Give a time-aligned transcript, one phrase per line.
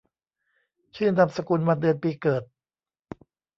[0.95, 2.43] ชื่อนามสกุล วันเดือนปีเกิด